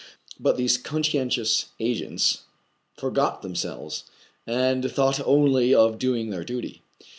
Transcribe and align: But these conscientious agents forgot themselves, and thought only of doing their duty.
But 0.39 0.57
these 0.57 0.79
conscientious 0.79 1.67
agents 1.79 2.39
forgot 2.97 3.43
themselves, 3.43 4.05
and 4.47 4.91
thought 4.91 5.19
only 5.27 5.75
of 5.75 5.99
doing 5.99 6.31
their 6.31 6.43
duty. 6.43 6.81